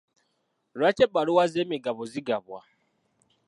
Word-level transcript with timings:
Lwaki 0.77 1.01
ebbaluwa 1.05 1.43
z'emigabo 1.53 2.01
zigabwa? 2.11 2.59